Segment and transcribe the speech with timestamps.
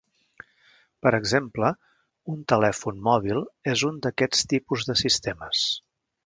[1.07, 1.69] Per exemple,
[2.35, 3.43] un telèfon mòbil
[3.75, 5.63] és un d'aquest tipus de sistemes.